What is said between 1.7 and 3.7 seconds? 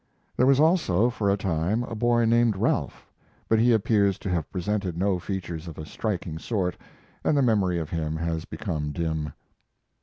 a boy named Ralph; but